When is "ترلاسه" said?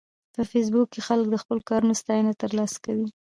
2.41-2.77